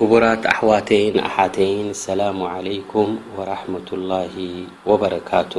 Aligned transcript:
ጉቡራት 0.00 0.44
ኣሕዋተይን 0.50 1.16
ኣሓተይን 1.28 1.88
ኣሰላሙ 1.94 2.38
ዓለይኩም 2.52 3.10
ወራሕመት 3.38 3.88
ላሂ 4.10 4.34
ወበረካቱ 4.90 5.52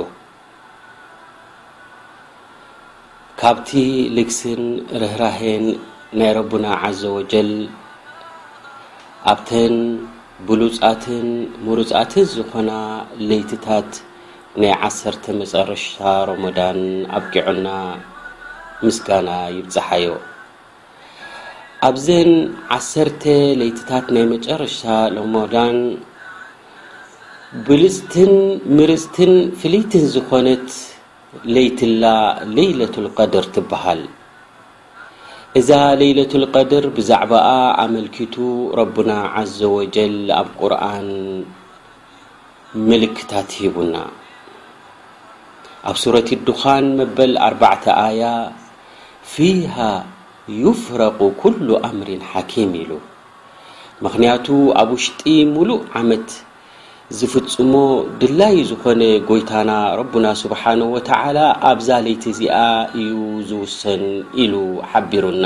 ካብቲ 3.42 3.70
ልግስን 4.20 4.62
ርህራሀን 5.04 5.66
ናይ 6.22 6.32
ረብና 6.38 6.66
ዓዘ 6.90 7.02
ወጀል 7.18 7.52
ኣብተን 9.34 9.76
ብሉፃትን 10.50 11.30
ሙሩፃት 11.68 12.14
ዝኾና 12.34 12.72
ለይቲታት 13.30 13.92
ናይ 14.62 14.74
ዓሰርተ 14.90 15.26
መፀረሻታ 15.44 16.02
ሮሞዳን 16.32 16.80
ኣብቂዑና 17.20 17.68
ምስጋና 18.86 19.30
ይብፅሓዮ 19.58 20.08
ኣብዘን 21.88 22.32
ዓተ 22.76 23.24
ለይትታት 23.60 24.06
ናይ 24.16 24.26
መጨረሽታ 24.34 24.88
ሎሞዳን 25.16 25.78
ብልፅትን 27.68 28.34
ምርፅትን 28.80 29.32
ፍልይትን 29.60 30.04
ዝኾነት 30.16 30.68
ለይትላ 31.56 32.04
ለይለة 32.56 32.96
ቀድር 33.18 33.46
ትብሃል 33.56 34.02
እዛ 35.62 35.72
ለለة 36.04 36.34
ቀድር 36.54 36.86
ብዛዕባኣ 37.00 37.48
ኣመልኪቱ 37.86 38.36
ረና 38.82 39.12
ዘ 39.58 39.74
ወጀል 39.78 40.16
ኣብ 40.40 40.50
ቁርን 40.62 41.10
ምልክታት 42.90 43.50
ሂቡና 43.66 43.96
ኣብ 45.90 45.96
ሱረት 46.06 46.30
ድኻን 46.48 46.86
መበል 47.02 47.34
ኣ 47.50 47.52
ኣያ 48.08 48.24
ፊሃ 49.36 49.76
ይፍረق 50.64 51.20
ኩሉ 51.42 51.68
ኣምሪ 51.90 52.10
ሓኪም 52.32 52.72
ኢሉ 52.84 52.92
ምክንያቱ 54.06 54.48
ኣብ 54.82 54.90
ውሽጢ 54.96 55.24
ሙሉእ 55.56 55.82
ዓመት 56.00 56.30
ዝፍፅሞ 57.18 57.74
ድላይ 58.22 58.56
ዝኾነ 58.70 59.02
ጎይታና 59.30 59.72
ረቡና 60.00 60.26
ስብሓነه 60.42 60.88
ወተዓላ 60.96 61.38
ኣብዛ 61.72 61.90
ለይቲ 62.06 62.24
እዚኣ 62.34 62.58
እዩ 63.02 63.16
ዝውሰን 63.50 64.04
ኢሉ 64.44 64.54
ሓቢሩና 64.92 65.46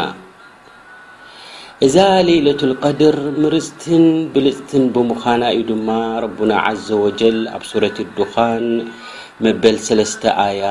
እዛ 1.86 1.96
ለለة 2.28 2.62
ቀድር 2.84 3.18
ምርፅትን 3.44 4.06
ብልፅትን 4.36 4.84
ብምዃና 4.96 5.42
እዩ 5.56 5.64
ድማ 5.72 5.90
ረቡና 6.26 6.52
ዘ 6.86 7.00
ወጀል 7.06 7.40
ኣብ 7.56 7.64
ሱረት 7.72 7.98
ድኻን 8.18 8.66
መበል 9.46 9.78
3ተ 9.88 10.24
ኣያ 10.46 10.64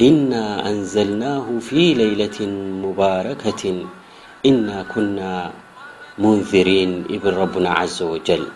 إنا 0.00 0.68
أنزلناه 0.68 1.58
في 1.60 1.94
ليلة 1.94 2.46
مباركة 2.86 3.86
انا 4.46 4.82
كنا 4.94 5.52
منذرين 6.18 7.02
بل 7.02 7.32
ربنا 7.34 7.70
عز 7.70 8.02
وجل 8.02 8.46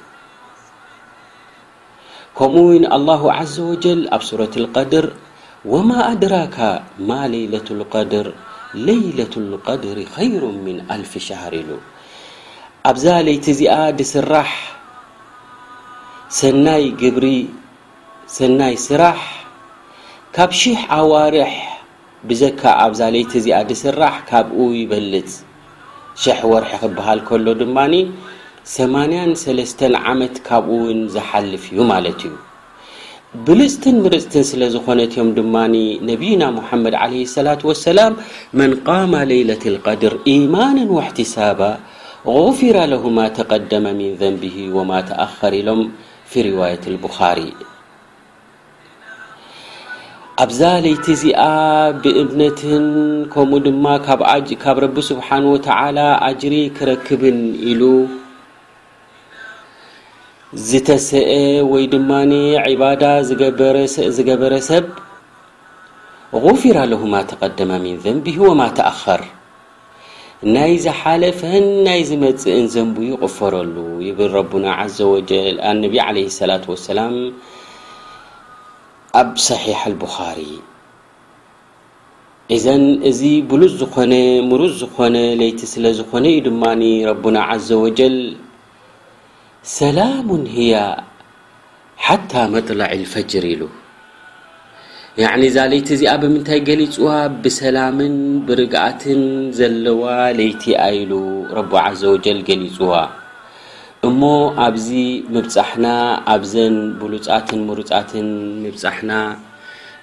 كمن 2.39 2.93
الله 2.93 3.33
عز 3.33 3.61
وجل 3.61 4.03
سورة 4.23 4.51
القدر 4.57 5.13
وما 5.65 6.13
أدراك 6.13 6.83
ما 6.99 7.29
ليلة 7.29 7.65
القدر 7.71 8.33
ليلة 8.75 9.31
القدر 9.37 10.05
خير 10.15 10.43
من 10.47 10.77
الف 10.91 11.19
شهر 11.19 11.55
له 11.55 11.79
ابا 12.87 13.17
ليت 13.23 14.03
سرح 14.03 14.51
سني 16.29 16.83
جبر 16.91 17.45
سني 18.29 18.77
سرح 18.77 19.46
ካብ 20.37 20.51
ሕ 20.61 20.73
ኣዋርሕ 20.99 21.53
ብዘካ 22.29 22.63
ኣብዛለيቲ 22.87 23.31
እዚኣ 23.39 23.59
ድስራሕ 23.71 24.15
ካብኡ 24.29 24.57
ይበልፅ 24.79 25.31
ሕ 26.39 26.49
ወርሒ 26.51 26.73
ክብሃል 26.83 27.21
ከሎ 27.29 27.47
ድማ 27.61 27.77
8 28.73 29.95
ዓመት 30.11 30.35
ካብኡውን 30.49 30.99
ዝሓልፍ 31.15 31.65
እዩ 31.71 31.79
ማለት 31.93 32.19
እዩ 32.29 32.33
ብልፅትን 33.47 33.97
ንርፅትን 34.07 34.45
ስለ 34.51 34.63
ዝኾነት 34.75 35.13
ዮም 35.19 35.31
ድማ 35.39 35.55
ነብና 36.09 36.43
محመድ 36.59 36.95
عله 37.03 37.21
ላة 37.47 37.61
وسላም 37.71 38.13
መن 38.59 38.71
ቃማ 38.89 39.13
ሌيለة 39.31 39.65
لقድር 39.75 40.15
يማን 40.35 40.77
وሕتሳባ 40.97 41.61
غፍራ 42.37 42.77
ለه 42.93 43.05
ተቀደመሚን 43.39 44.13
ذንبه 44.23 44.57
ዎ 44.77 44.79
ተኣኸር 45.09 45.55
ሎም 45.69 45.81
فرዋيት 46.33 46.85
البሪ 46.93 47.39
ኣብዛ 50.43 50.61
ለይቲ 50.85 51.05
እዚኣ 51.17 51.41
ብእምነት 52.03 52.59
ከምኡ 53.33 53.61
ድማ 53.67 53.85
ካብ 54.07 54.21
ረ 54.85 54.87
سብሓ 55.11 55.29
و 55.53 55.55
جሪ 56.41 56.55
ክረክብን 56.77 57.39
ኢሉ 57.71 57.81
ዝተሰአ 60.69 61.31
ወይ 61.73 61.85
ድማ 61.95 62.11
ባዳ 62.83 63.03
ዝገበረ 64.17 64.53
ሰብ 64.69 64.85
غፊራ 66.45 66.77
ኣለه 66.85 67.03
ተቐደم 67.31 67.73
ዘንሂወማ 68.05 68.61
ተኣخር 68.77 69.23
ናይ 70.55 70.73
ዝሓለፍናይ 70.85 72.01
ዝመፅእን 72.11 72.67
ዘንب 72.75 72.97
ይቕፈረሉ 73.11 73.77
ብ 74.19 74.53
عዘ 74.81 74.97
و 75.15 75.15
ነ 75.81 75.85
عله 76.07 76.27
لة 76.51 76.65
وسላ 76.73 76.99
ኣብ 79.19 79.29
صሒح 79.49 79.81
البخሪ 79.93 80.41
እذ 82.57 82.67
እዚ 83.11 83.21
ብሉፅ 83.51 83.73
ዝኾነ 83.83 84.13
ሩፅ 84.63 84.73
ዝኾነ 84.81 85.17
ለيቲ 85.41 85.61
ስለ 85.73 85.85
ዝኾነ 85.99 86.25
እዩ 86.33 86.41
ድማ 86.47 86.63
رب 87.11 87.25
عز 87.51 87.71
وجل 87.85 88.17
ሰላم 89.81 90.29
هያ 90.57 90.75
حታ 92.07 92.33
መطلع 92.55 92.89
الፈجር 93.01 93.45
ሉ 93.61 93.63
يع 95.23 95.33
ዛ 95.57 95.57
ለيቲ 95.73 95.89
እዚኣ 95.97 96.13
ብምንታይ 96.23 96.61
ሊፅዋ 96.81 97.09
ብسላም 97.43 97.99
ብርግኣት 98.47 99.03
ዘለዋ 99.59 100.03
ለيቲ 100.41 100.63
رب 101.59 101.73
عز 101.87 102.03
وجل 102.15 102.39
لፅዋ 102.67 102.95
እሞ 104.07 104.23
ኣብዚ 104.65 104.89
ምብፃሕና 105.35 105.87
ኣብዘን 106.33 106.75
ብሉፃትን 107.01 107.61
ምሩፃትን 107.69 108.29
ምብፃሕና 108.65 109.13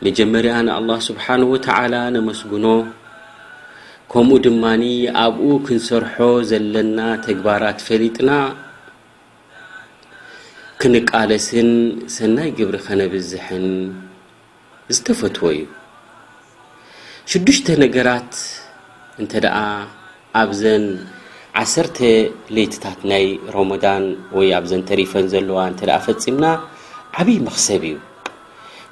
መጀመርያ 0.06 0.54
ንኣላ 0.68 0.90
ስብሓን 1.10 1.42
ወተዓላ 1.52 1.94
ነመስጉኖ 2.16 2.66
ከምኡ 4.14 4.36
ድማኒ 4.48 4.84
ኣብኡ 5.24 5.48
ክንሰርሖ 5.68 6.16
ዘለና 6.50 7.00
ተግባራት 7.28 7.80
ፈሊጥና 7.88 8.32
ክንቃለስን 10.82 11.70
ሰናይ 12.18 12.50
ግብሪ 12.60 12.76
ከነብዝሕን 12.90 13.68
ዝተፈትዎ 14.96 15.46
እዩ 15.56 15.66
ሽዱሽተ 17.32 17.68
ነገራት 17.86 18.34
እንተ 19.22 19.34
ደኣ 19.48 19.58
ኣብዘን 20.44 20.86
ዓሰተ 21.62 21.98
ሌይቲታት 22.56 23.00
ናይ 23.10 23.26
ሮሞዳን 23.56 24.04
ወይ 24.38 24.48
ኣብዘእንተሪፈን 24.60 25.26
ዘለዋ 25.34 25.58
እንተ 25.72 25.82
ኣ 25.96 26.00
ፈፂምና 26.06 26.46
ዓብይ 27.22 27.38
መክሰብ 27.48 27.84
እዩ 27.90 27.96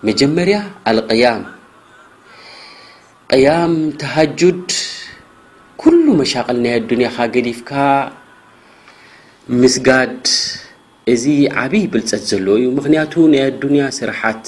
መጀመርያ 0.08 0.58
ኣልቅያም 0.90 1.42
ቅያም 3.34 3.74
ተሃጁድ 4.02 4.62
ኩሉ 5.84 6.06
መሻቀል 6.22 6.58
ናይ 6.66 6.74
ኣዱንያ 6.80 7.08
ካ 7.16 7.20
ገዲፍካ 7.36 7.72
ምስጋድ 9.62 10.22
እዚ 11.14 11.26
ዓብይ 11.64 11.86
ብልፀት 11.96 12.24
ዘለዎ 12.32 12.56
እዩ 12.62 12.68
ምክንያቱ 12.80 13.14
ናይ 13.34 13.44
ኣዱንያ 13.52 13.84
ስራሓት 14.00 14.46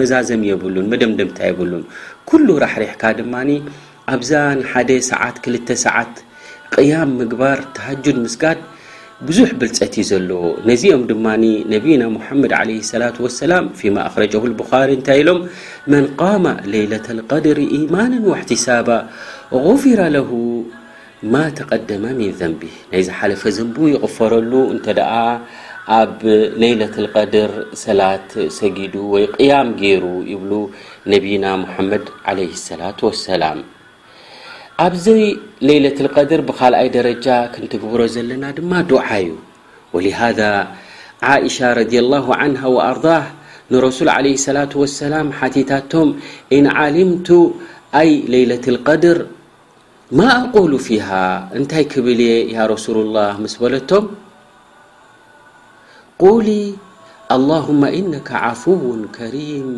መዛዘም 0.00 0.44
የብሉን 0.50 0.90
መደምደምንታ 0.94 1.38
የብሉን 1.50 1.86
ኩሉ 2.30 2.46
ራሕሪሕካ 2.66 3.02
ድማ 3.20 3.34
ኣብዛ 4.16 4.32
ን 4.58 4.62
ሓደ 4.72 4.90
ሰዓት 5.10 5.36
ክልተ 5.46 5.68
ሰዓት 5.86 6.14
قيام 6.76 7.14
ግبر 7.30 7.56
تهجድ 7.76 8.16
مسጋ 8.26 8.42
بዙح 9.26 9.50
ብلፀ 9.60 9.78
ل 10.28 10.30
نዚኦ 10.68 10.94
ني 11.42 12.06
محمድ 12.16 12.52
عل 12.60 12.70
للة 12.70 13.16
وس 13.24 13.38
ف 13.78 13.80
ه 14.18 14.22
البخار 14.50 14.88
ሎ 15.26 15.28
من 15.92 16.02
قام 16.22 16.44
ليلة 16.76 17.06
القدر 17.16 17.58
يمان 17.78 18.12
واحتسب 18.30 18.88
غفر 19.66 20.00
له 20.16 20.30
ا 21.42 21.44
تقدم 21.60 22.04
م 22.18 22.20
ذنب 22.40 22.62
حلف 23.20 23.42
ዘنب 23.56 23.76
يغفረሉ 23.94 24.52
ኣብ 26.00 26.18
ليلة 26.64 26.94
القدر 27.04 27.50
سلة 27.84 28.30
سጊد 28.58 28.94
و 29.12 29.14
قيم 29.38 29.68
ر 30.02 30.04
ل 30.50 30.52
نبي 31.12 31.34
محمድ 31.64 32.04
عليه 32.28 32.50
السلة 32.58 32.98
ولسلم 33.06 33.58
ابزي 34.86 35.36
ليلة 35.62 35.96
القدر 36.04 36.40
بلأي 36.50 36.88
درج 36.98 37.26
كنتقبر 37.54 38.00
لن 38.30 38.44
م 38.70 38.72
دع 38.90 39.08
ي 39.24 39.30
ولهذا 39.94 40.50
عئشة 41.30 41.68
رضي 41.80 41.98
الله 42.04 42.26
عنه 42.40 42.62
وارضاه 42.76 43.24
نرسول 43.74 44.08
عليه 44.18 44.34
الصلاة 44.40 44.72
واسلام 44.82 45.26
حتيتم 45.38 46.06
ان 46.56 46.64
علمت 46.80 47.28
ي 48.06 48.10
ليلة 48.34 48.64
القدر 48.74 49.16
ما 50.18 50.28
اقول 50.42 50.72
فيها 50.86 51.22
نت 51.62 51.72
كبل 51.92 52.20
ي 52.30 52.30
يا 52.56 52.64
رسول 52.74 52.96
الله 53.04 53.30
مس 53.44 53.54
لتم 53.72 54.04
قولي 56.24 56.62
اللهم 57.36 57.82
انك 57.98 58.28
عفو 58.44 58.82
كريم 59.18 59.68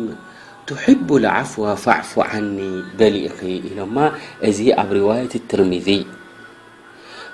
تحب 0.67 1.15
العفوة 1.15 1.75
فاعفو 1.75 2.21
عني 2.21 2.83
بلئ 2.99 3.29
لما 3.77 4.11
ي 4.43 4.73
اب 4.73 4.93
رواية 4.93 5.29
الترمذي 5.35 6.05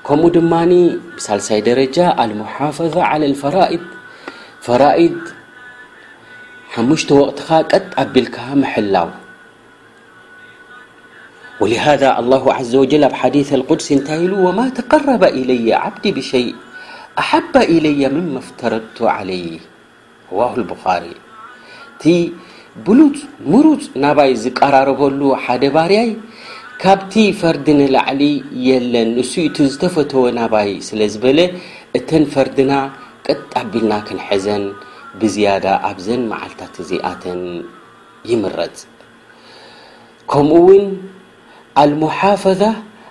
كمو 0.07 0.29
دمني 0.29 0.99
بسلسي 1.17 1.61
درجة 1.61 2.23
المحافظة 2.23 3.03
على 3.03 3.25
الفرائد 3.25 3.79
فرائد 4.61 5.15
مشت 6.77 7.11
وقت 7.11 7.41
قط 7.51 7.75
قبلك 7.97 8.39
محلو 8.53 9.09
ولهذا 11.59 12.19
الله 12.19 12.53
عز 12.53 12.75
وجل 12.75 13.09
ب 13.09 13.13
حديث 13.13 13.53
القدس 13.53 13.91
انت 13.91 14.11
لو 14.11 14.47
وما 14.49 14.69
تقرب 14.69 15.23
الي 15.23 15.73
عبدي 15.73 16.11
بشيء 16.11 16.55
احب 17.19 17.57
الي 17.57 18.09
مما 18.09 18.39
افتردت 18.39 19.01
علي 19.01 19.59
رواه 20.31 20.55
البخاري 20.55 21.15
ብሉፅ 22.87 23.17
ምሩፅ 23.53 23.81
ናባይ 24.03 24.31
ዝቀራረበሉ 24.43 25.21
ሓደ 25.45 25.63
ባርያይ 25.75 26.09
ካብቲ 26.81 27.13
ፈርድንላዕሊ 27.39 28.21
የለን 28.67 29.09
ንሱኢቲ 29.17 29.57
ዝተፈተወ 29.71 30.23
ናባይ 30.39 30.69
ስለ 30.87 30.99
ዝበለ 31.13 31.39
እተን 31.97 32.23
ፈርድና 32.33 32.73
ቅጣቢልና 33.27 33.93
ክንሐዘን 34.07 34.63
ብዝያዳ 35.21 35.65
ኣብዘን 35.89 36.21
መዓልታት 36.31 36.75
እዚኣተን 36.83 37.41
ይምረፅ 38.31 38.77
ከምኡ 40.31 40.57
ውን 40.67 40.83
ኣልሙሓፈዛ 41.81 42.61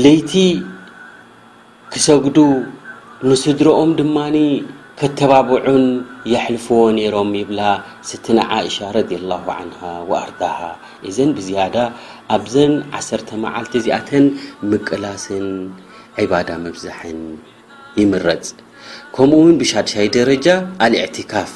ለይቲ 0.00 0.32
ክሰግዱ 1.92 2.38
ንስድሮኦም 3.30 3.90
ድማ 3.98 4.16
ከተባብዑን 5.00 5.84
የሕልፍዎ 6.32 6.78
ነይሮም 6.98 7.30
ይብላ 7.40 7.60
ስትን 8.10 8.38
ዓእሻ 8.54 8.76
ረዲ 8.96 9.10
ላه 9.32 9.44
عን 9.56 9.68
ወኣርዳ 10.10 10.42
እዘን 11.08 11.30
ብዝያዳ 11.38 11.76
ኣብዘን 12.36 12.72
ዓሰርተ 13.00 13.30
መዓልቲ 13.44 13.72
እዚኣተን 13.82 14.24
ምቅላስን 14.70 15.46
ዕባዳ 16.24 16.50
መብዛሕን 16.64 17.20
ይምረፅ 18.00 18.44
ከምኡ 19.14 19.38
ውን 19.46 19.54
ብሻድሻይ 19.60 20.08
ደረጃ 20.18 20.46
ኣልእዕትካፍ 20.88 21.52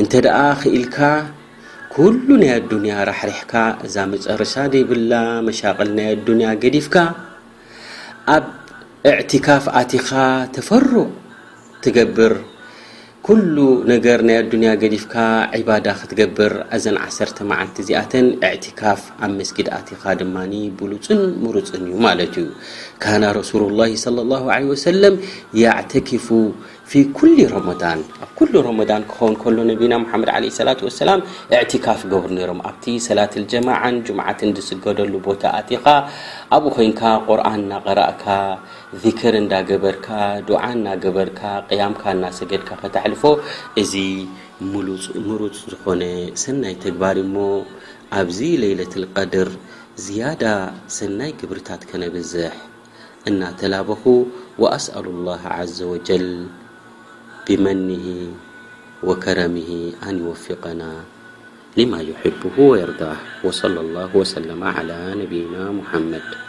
እንተ 0.00 0.12
ኣ 0.42 0.44
ክኢልካ 0.64 0.98
ኩሉ 1.94 2.28
ናይ 2.42 2.52
ኣዱንያ 2.58 2.92
ራሕሪሕካ 3.12 3.52
እዛ 3.86 3.96
መጨረሻ 4.16 4.54
ደይብላ 4.74 5.12
መሻቅል 5.48 5.90
ናይ 5.98 6.08
ኣዱንያ 6.16 6.48
ገዲፍካ 6.64 6.96
ኣብ 8.34 8.44
اعتካፍ 9.10 9.64
ኣቲኻ 9.80 10.08
ተፈርቅ 10.54 10.94
ትገብር 11.84 12.32
كل 13.28 13.56
ነገር 13.92 14.18
ናይ 14.28 14.36
ኣዱያ 14.42 14.70
ገዲፍካ 14.82 15.14
عባዳ 15.56 15.86
ክትገብር 16.00 16.52
ኣዘ 16.76 16.84
1 17.06 17.42
መዓል 17.50 17.68
ዚኣተን 17.88 18.26
اعتካፍ 18.48 19.00
ኣብ 19.24 19.32
مስጊድ 19.40 19.68
ኣቲኻ 19.78 20.02
ድማ 20.20 20.36
ብሉፅን 20.78 21.20
مሩፅን 21.44 21.82
እዩ 21.88 21.94
ማ 22.04 22.06
ዩ 22.20 22.36
ና 23.22 23.24
رسل 23.40 23.62
الله 23.70 23.90
صى 24.04 24.10
لله 24.18 24.42
عله 24.56 24.70
سل 24.86 25.04
يعتكፉ 25.64 26.26
ፍ 26.90 27.00
ገብሩ 27.14 28.68
ነሮም 32.36 32.60
ኣብቲ 32.68 32.84
ሰላة 33.08 33.32
ጀማع 33.52 33.82
جምዓት 34.06 34.40
ስገደሉ 34.68 35.12
ቦታ 35.26 35.42
ኣቲኻ 35.60 35.84
ኣብኡ 36.56 36.70
ኮንካ 36.76 37.00
ቁርን 37.28 37.54
እናቀረእካ 37.62 38.24
ذكር 39.04 39.34
እናገበርካ 39.42 40.06
ድዓ 40.50 40.62
እናገበርካ 40.76 41.40
قያምካ 41.70 42.02
እናሰገድካ 42.16 42.70
ከተحልፎ 42.82 43.22
እዚ 43.82 43.92
ምሩፅ 45.26 45.58
ዝኾነ 45.72 46.02
ሰናይ 46.44 46.74
ተግባሪ 46.84 47.16
ሞ 47.34 47.36
ኣብዚ 48.20 48.38
ሌለة 48.62 48.92
لقድር 49.02 49.50
ዝያዳ 50.04 50.42
ሰናይ 50.98 51.32
ግብርታት 51.42 51.82
ከነበዝሕ 51.90 52.52
እናተላበኹ 53.28 54.02
وأسأل 54.62 55.06
الله 55.14 55.42
عዘ 55.56 55.76
وجل 55.92 56.24
بمنه 57.48 58.28
وكرمه 59.02 59.92
أن 60.08 60.18
يوفقنا 60.18 60.92
لما 61.76 62.00
يحبه 62.00 62.58
ويرضاه 62.62 63.16
وصلى 63.44 63.80
الله 63.80 64.10
وسلم 64.16 64.64
على 64.64 65.14
نبينا 65.16 65.72
محمد 65.72 66.47